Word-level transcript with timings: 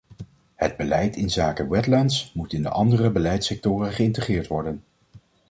Het 0.55 0.77
beleid 0.77 1.15
inzake 1.15 1.67
wetlands 1.67 2.31
moet 2.33 2.53
in 2.53 2.61
de 2.61 2.69
andere 2.69 3.11
beleidssectoren 3.11 3.91
geïntegreerd 3.93 4.47
worden. 4.47 4.83